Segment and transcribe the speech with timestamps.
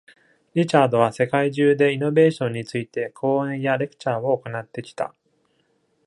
[0.55, 5.13] リチャードは、世界中でイノベーションについて講演やレクチャーを行ってきた。